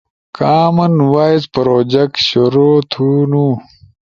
[0.37, 3.47] کامن وائس پروجیکٹ شروع تھونو۔